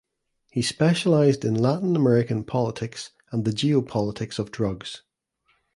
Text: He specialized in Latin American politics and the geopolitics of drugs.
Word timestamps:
He 0.49 0.63
specialized 0.63 1.45
in 1.45 1.53
Latin 1.53 1.95
American 1.95 2.43
politics 2.43 3.11
and 3.31 3.45
the 3.45 3.51
geopolitics 3.51 4.39
of 4.39 4.49
drugs. 4.49 5.03